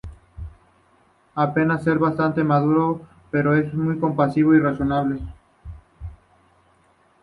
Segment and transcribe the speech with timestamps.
[1.35, 5.19] Aparenta ser bastante maduro pero es muy compasivo y razonable.